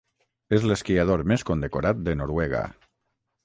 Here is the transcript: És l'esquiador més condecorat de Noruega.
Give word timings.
És 0.57 0.63
l'esquiador 0.71 1.23
més 1.33 1.45
condecorat 1.51 2.03
de 2.09 2.19
Noruega. 2.23 2.67